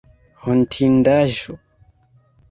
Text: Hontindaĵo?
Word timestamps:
Hontindaĵo? 0.45 1.55